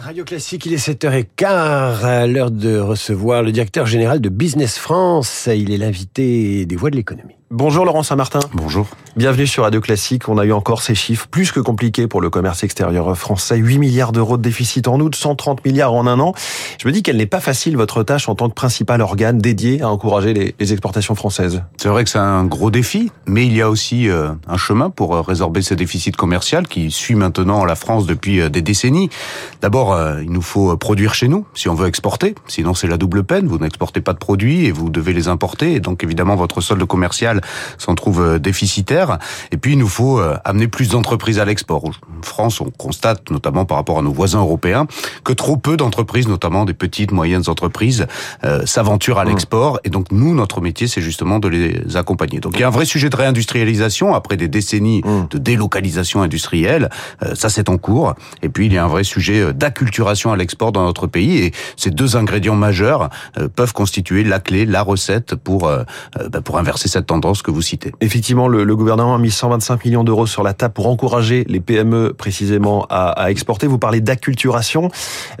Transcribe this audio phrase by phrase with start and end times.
[0.00, 5.48] Radio Classique, il est 7h15, à l'heure de recevoir le directeur général de Business France.
[5.50, 7.36] Il est l'invité des voix de l'économie.
[7.50, 8.40] Bonjour Laurent Saint-Martin.
[8.54, 8.88] Bonjour.
[9.16, 10.30] Bienvenue sur Radio Classique.
[10.30, 13.56] On a eu encore ces chiffres plus que compliqués pour le commerce extérieur français.
[13.56, 16.32] 8 milliards d'euros de déficit en août, 130 milliards en un an.
[16.80, 19.82] Je me dis qu'elle n'est pas facile votre tâche en tant que principal organe dédié
[19.82, 21.62] à encourager les, les exportations françaises.
[21.76, 24.88] C'est vrai que c'est un gros défi, mais il y a aussi euh, un chemin
[24.88, 29.10] pour euh, résorber ce déficit commercial qui suit maintenant la France depuis euh, des décennies.
[29.60, 32.34] D'abord, il nous faut produire chez nous si on veut exporter.
[32.48, 33.46] Sinon, c'est la double peine.
[33.46, 35.74] Vous n'exportez pas de produits et vous devez les importer.
[35.74, 37.42] Et donc, évidemment, votre solde commercial
[37.78, 39.18] s'en trouve déficitaire.
[39.50, 41.84] Et puis, il nous faut amener plus d'entreprises à l'export.
[41.84, 44.86] En France, on constate, notamment par rapport à nos voisins européens,
[45.24, 48.06] que trop peu d'entreprises, notamment des petites, moyennes entreprises,
[48.44, 49.80] euh, s'aventurent à l'export.
[49.84, 52.40] Et donc, nous, notre métier, c'est justement de les accompagner.
[52.40, 56.90] Donc, il y a un vrai sujet de réindustrialisation après des décennies de délocalisation industrielle.
[57.22, 58.14] Euh, ça, c'est en cours.
[58.42, 61.38] Et puis, il y a un vrai sujet d'acculturation à l'export dans notre pays.
[61.38, 66.58] Et ces deux ingrédients majeurs euh, peuvent constituer la clé, la recette pour, bah, pour
[66.58, 67.92] inverser cette tendance que vous citez.
[68.00, 71.60] Effectivement, le, le gouvernement a mis 125 millions d'euros sur la table pour encourager les
[71.60, 73.66] PME précisément à, à exporter.
[73.66, 74.90] Vous parlez d'acculturation.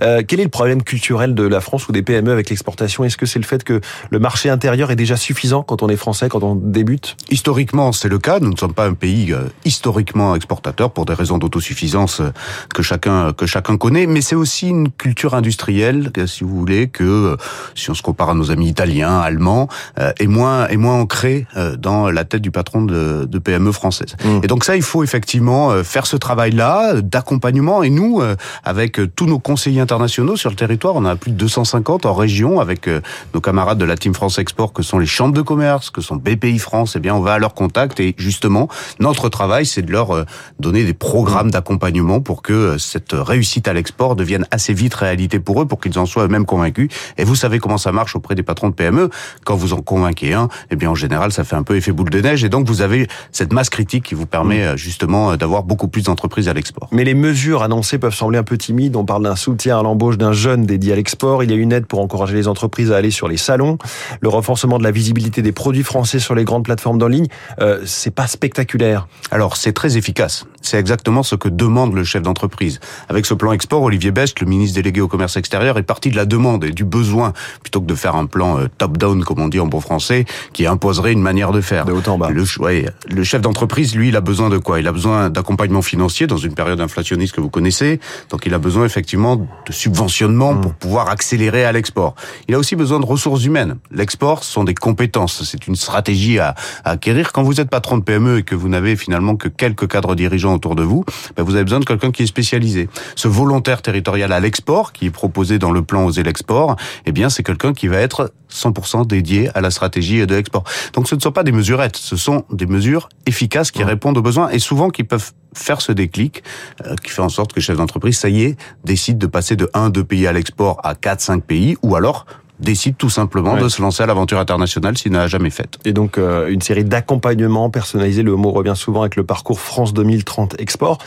[0.00, 3.04] Euh, quel est le problème culturel de la France ou des PME avec l'exportation?
[3.04, 5.96] Est-ce que c'est le fait que le marché intérieur est déjà suffisant quand on est
[5.96, 7.16] français, quand on débute?
[7.30, 8.40] Historiquement, c'est le cas.
[8.40, 12.30] Nous ne sommes pas un pays euh, historiquement exportateur pour des raisons d'autosuffisance euh,
[12.72, 17.36] que chacun que chacun connaît, mais c'est aussi une culture industrielle, si vous voulez, que
[17.74, 21.46] si on se compare à nos amis italiens, allemands, est moins est moins ancrée
[21.78, 24.16] dans la tête du patron de, de PME française.
[24.24, 24.40] Mmh.
[24.42, 27.82] Et donc ça, il faut effectivement faire ce travail-là d'accompagnement.
[27.82, 28.22] Et nous,
[28.64, 32.60] avec tous nos conseillers internationaux sur le territoire, on a plus de 250 en région
[32.60, 32.88] avec
[33.34, 36.16] nos camarades de la Team France Export, que sont les chambres de commerce, que sont
[36.16, 36.94] BPI France.
[36.96, 38.68] Eh bien, on va à leur contact et justement,
[39.00, 40.24] notre travail, c'est de leur
[40.58, 45.62] donner des programmes d'accompagnement pour que cette réussite à l'export devienne assez vite réalité pour
[45.62, 46.88] eux, pour qu'ils en soient eux-mêmes convaincus.
[47.18, 49.10] Et vous savez comment ça marche auprès des patrons de PME.
[49.44, 52.10] Quand vous en convainquez un, eh bien, en général, ça fait un peu effet boule
[52.10, 52.44] de neige.
[52.44, 56.48] Et donc, vous avez cette masse critique qui vous permet justement d'avoir beaucoup plus d'entreprises
[56.48, 56.88] à l'export.
[56.92, 58.96] Mais les mesures annoncées peuvent sembler un peu timides.
[58.96, 61.42] On parle d'un soutien à l'embauche d'un jeune dédié à l'export.
[61.42, 63.78] Il y a une aide pour encourager les entreprises à aller sur les salons.
[64.20, 67.26] Le renforcement de la visibilité des produits français sur les grandes plateformes en ligne,
[67.60, 69.08] euh, c'est pas spectaculaire.
[69.30, 70.46] Alors, c'est très efficace.
[70.64, 72.80] C'est exactement ce que demande le chef d'entreprise.
[73.10, 76.16] Avec ce plan export, Olivier Best, le ministre délégué au commerce extérieur, est parti de
[76.16, 79.48] la demande et du besoin, plutôt que de faire un plan euh, top-down, comme on
[79.48, 81.84] dit en bon français, qui imposerait une manière de faire.
[81.84, 82.30] De haut en bas.
[82.30, 84.80] Le, ouais, le chef d'entreprise, lui, il a besoin de quoi?
[84.80, 88.00] Il a besoin d'accompagnement financier dans une période inflationniste que vous connaissez.
[88.30, 92.14] Donc, il a besoin effectivement de subventionnement pour pouvoir accélérer à l'export.
[92.48, 93.76] Il a aussi besoin de ressources humaines.
[93.90, 95.44] L'export, ce sont des compétences.
[95.44, 96.54] C'est une stratégie à,
[96.84, 97.32] à, acquérir.
[97.32, 100.53] Quand vous êtes patron de PME et que vous n'avez finalement que quelques cadres dirigeants
[100.54, 101.04] autour de vous,
[101.36, 102.88] ben vous avez besoin de quelqu'un qui est spécialisé.
[103.16, 106.76] Ce volontaire territorial à l'export, qui est proposé dans le plan Oser l'export,
[107.06, 110.64] eh bien, c'est quelqu'un qui va être 100% dédié à la stratégie de l'export.
[110.92, 114.22] Donc, ce ne sont pas des mesurettes, ce sont des mesures efficaces qui répondent aux
[114.22, 116.42] besoins et souvent qui peuvent faire ce déclic
[116.84, 119.56] euh, qui fait en sorte que le chef d'entreprise, ça y est, décide de passer
[119.56, 122.26] de 1, 2 pays à l'export à 4, 5 pays, ou alors
[122.60, 123.60] décide tout simplement ouais.
[123.60, 125.78] de se lancer à l'aventure internationale s'il n'a jamais fait.
[125.84, 129.92] Et donc euh, une série d'accompagnements personnalisés, le mot revient souvent avec le parcours France
[129.92, 130.98] 2030 Export.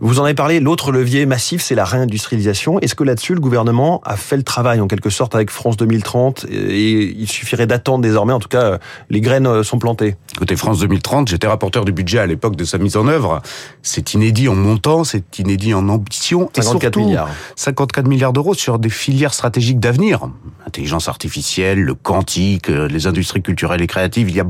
[0.00, 2.80] Vous en avez parlé, l'autre levier massif, c'est la réindustrialisation.
[2.80, 6.46] Est-ce que là-dessus, le gouvernement a fait le travail en quelque sorte avec France 2030
[6.50, 8.78] et il suffirait d'attendre désormais, en tout cas,
[9.08, 10.16] les graines sont plantées?
[10.38, 13.40] Côté France 2030, j'étais rapporteur du budget à l'époque de sa mise en œuvre.
[13.82, 16.50] C'est inédit en montant, c'est inédit en ambition.
[16.54, 17.30] 54 et surtout, milliards.
[17.56, 20.28] 54 milliards d'euros sur des filières stratégiques d'avenir.
[20.66, 24.46] Intelligence artificielle, le quantique, les industries culturelles et créatives, il y a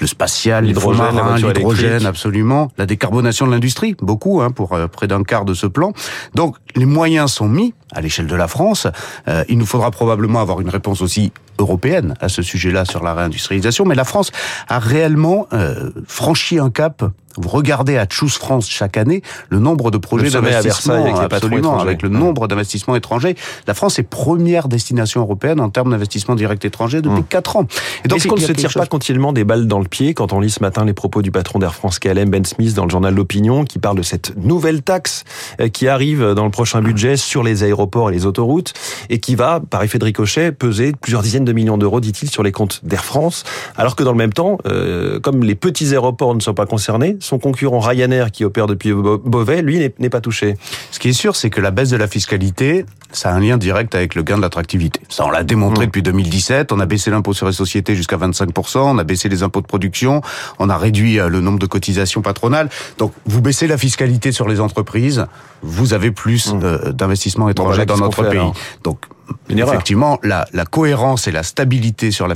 [0.00, 5.22] le spatial, l'hydrogène, l'hydrogène, absolument, la décarbonation de l'industrie, beaucoup, hein, pour euh, près d'un
[5.22, 5.92] quart de ce plan.
[6.34, 8.86] Donc, les moyens sont mis à l'échelle de la France.
[9.28, 13.14] Euh, il nous faudra probablement avoir une réponse aussi européenne à ce sujet-là sur la
[13.14, 14.32] réindustrialisation, mais la France
[14.68, 17.04] a réellement euh, franchi un cap.
[17.38, 22.02] Vous regardez à Choose France chaque année le nombre de projets d'investissement avec, absolument, avec
[22.02, 23.36] le nombre d'investissements étrangers.
[23.66, 27.24] La France est première destination européenne en termes d'investissement direct étranger depuis hum.
[27.26, 27.66] 4 ans.
[28.04, 28.82] Et donc, est-ce qu'on ne se tire chose...
[28.82, 31.30] pas continuellement des balles dans le pied quand on lit ce matin les propos du
[31.30, 34.82] patron d'Air France KLM, Ben Smith, dans le journal L'Opinion, qui parle de cette nouvelle
[34.82, 35.24] taxe
[35.60, 38.72] euh, qui arrive dans le prochain budget sur les aéroports et les autoroutes
[39.10, 42.44] et qui va, par effet de ricochet, peser plusieurs dizaines de millions d'euros, dit-il, sur
[42.44, 43.42] les comptes d'Air France,
[43.76, 47.16] alors que dans le même temps, euh, comme les petits aéroports ne sont pas concernés,
[47.18, 50.54] son concurrent Ryanair, qui opère depuis Beauvais, lui, n'est pas touché.
[50.92, 53.58] Ce qui est sûr, c'est que la baisse de la fiscalité, ça a un lien
[53.58, 55.00] direct avec le gain de l'attractivité.
[55.08, 55.88] Ça, on l'a démontré mmh.
[55.88, 56.70] depuis 2017.
[56.70, 58.78] On a baissé l'impôt sur les sociétés jusqu'à 25%.
[58.78, 60.20] On a baissé les impôts de production.
[60.60, 62.70] On a réduit le nombre de cotisations patronales.
[62.98, 65.26] Donc, vous baissez la fiscalité sur les entreprises.
[65.62, 66.92] Vous avez plus mmh.
[66.92, 68.52] d'investissements étrangers dans notre pays.
[68.82, 68.98] Donc
[69.48, 72.34] effectivement, la, la, cohérence et la stabilité sur la,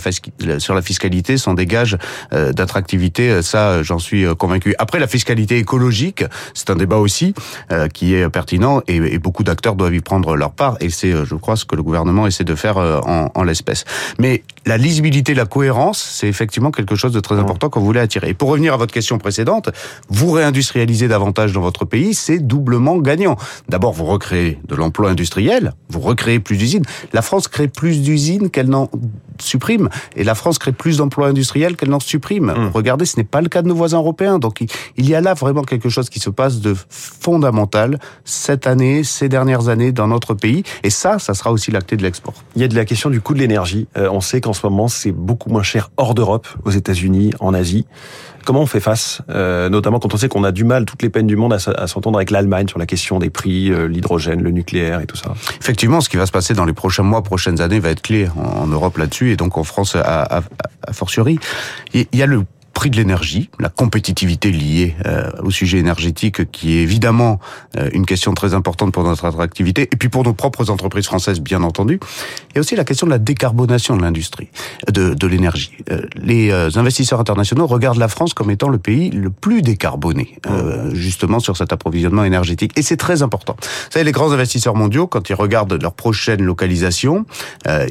[0.59, 1.97] sur la fiscalité sont des gages
[2.33, 3.43] euh, d'attractivité.
[3.43, 4.75] Ça, j'en suis euh, convaincu.
[4.79, 6.25] Après, la fiscalité écologique,
[6.55, 7.35] c'est un débat aussi
[7.73, 10.77] euh, qui est pertinent et, et beaucoup d'acteurs doivent y prendre leur part.
[10.81, 13.85] Et c'est, je crois, ce que le gouvernement essaie de faire en, en l'espèce.
[14.19, 18.31] Mais la lisibilité, la cohérence, c'est effectivement quelque chose de très important qu'on voulait attirer.
[18.31, 19.71] Et pour revenir à votre question précédente,
[20.09, 23.37] vous réindustrialisez davantage dans votre pays, c'est doublement gagnant.
[23.69, 26.76] D'abord, vous recréez de l'emploi industriel, vous recréez plus d'usines.
[27.13, 28.91] La France crée plus d'usines qu'elle n'en
[29.43, 32.47] supprime, et la France crée plus d'emplois industriels qu'elle n'en supprime.
[32.47, 32.71] Mmh.
[32.75, 34.39] Regardez, ce n'est pas le cas de nos voisins européens.
[34.39, 34.65] Donc
[34.97, 39.29] il y a là vraiment quelque chose qui se passe de fondamental cette année, ces
[39.29, 42.35] dernières années dans notre pays, et ça, ça sera aussi la clé de l'export.
[42.55, 43.89] Il y a de la question du coût de l'énergie.
[43.97, 47.55] Euh, on sait qu'en ce moment, c'est beaucoup moins cher hors d'Europe, aux États-Unis, en
[47.55, 47.87] Asie.
[48.47, 51.09] Comment on fait face, euh, notamment quand on sait qu'on a du mal, toutes les
[51.09, 54.53] peines du monde, à s'entendre avec l'Allemagne sur la question des prix, euh, l'hydrogène, le
[54.53, 55.35] nucléaire et tout ça?
[55.61, 58.29] Effectivement, ce qui va se passer dans les prochains mois, prochaines années va être clé
[58.37, 60.43] en, Europe là-dessus et donc en France à,
[60.87, 61.39] à fortiori.
[61.95, 62.45] Il y a le
[62.77, 67.41] prix de l'énergie, la compétitivité liée euh, au sujet énergétique, qui est évidemment
[67.79, 71.41] euh, une question très importante pour notre attractivité, et puis pour nos propres entreprises françaises,
[71.41, 71.99] bien entendu.
[72.55, 74.51] A aussi la question de la décarbonation de l'industrie,
[74.93, 75.73] de, de l'énergie.
[75.91, 80.39] Euh, les investisseurs internationaux regardent la France comme étant le pays le plus décarboné,
[80.93, 83.57] justement sur cet approvisionnement énergétique, et c'est très important.
[83.59, 87.25] Vous savez, les grands investisseurs mondiaux, quand ils regardent leur prochaine localisation,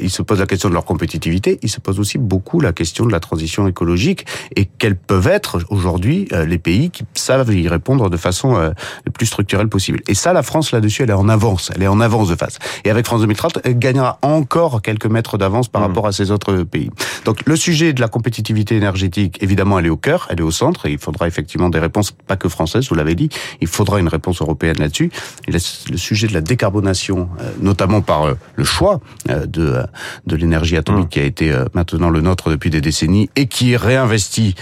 [0.00, 3.04] ils se posent la question de leur compétitivité, ils se posent aussi beaucoup la question
[3.04, 7.68] de la transition écologique, et quels peuvent être aujourd'hui euh, les pays qui savent y
[7.68, 8.70] répondre de façon euh,
[9.04, 10.00] le plus structurelle possible.
[10.08, 12.58] Et ça, la France là-dessus, elle est en avance, elle est en avance de face.
[12.84, 15.84] Et avec France 2030, elle gagnera encore quelques mètres d'avance par mmh.
[15.86, 16.90] rapport à ces autres pays.
[17.24, 20.50] Donc le sujet de la compétitivité énergétique, évidemment, elle est au cœur, elle est au
[20.50, 23.28] centre, et il faudra effectivement des réponses, pas que françaises, vous l'avez dit,
[23.60, 25.10] il faudra une réponse européenne là-dessus.
[25.48, 28.26] Le sujet de la décarbonation, euh, notamment par
[28.56, 29.82] le choix de,
[30.26, 31.08] de l'énergie atomique mmh.
[31.08, 34.54] qui a été maintenant le nôtre depuis des décennies et qui est réinvesti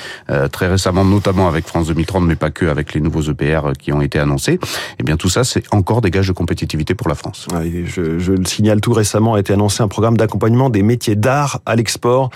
[0.52, 4.00] très récemment, notamment avec France 2030, mais pas que, avec les nouveaux EPR qui ont
[4.00, 4.58] été annoncés.
[4.98, 7.46] Eh bien, tout ça, c'est encore des gages de compétitivité pour la France.
[7.86, 11.60] je, je le signale, tout récemment a été annoncé un programme d'accompagnement des métiers d'art
[11.66, 12.30] à l'export.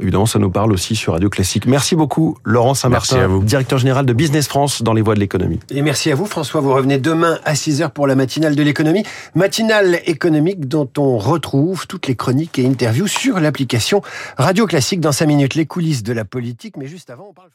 [0.00, 1.66] Évidemment, ça nous parle aussi sur Radio Classique.
[1.66, 5.60] Merci beaucoup, Laurent Saint-Martin, directeur général de Business France dans les voies de l'économie.
[5.70, 6.60] Et merci à vous, François.
[6.60, 9.04] Vous revenez demain à 6h pour la matinale de l'économie.
[9.34, 14.02] Matinale économique dont on retrouve toutes les chroniques et interviews sur l'application
[14.36, 15.54] Radio Classique dans 5 minutes.
[15.54, 16.76] Les coulisses de la politique.
[16.76, 17.48] Mais juste avant, on parle